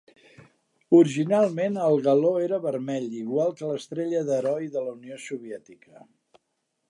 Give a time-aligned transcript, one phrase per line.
[0.99, 6.01] Originalment, el galó era vermell, igual que l'Estrella d'Heroi de la Unió Soviètica.